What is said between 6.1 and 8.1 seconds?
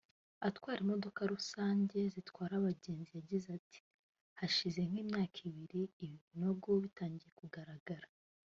binogo bitangiye kugaragara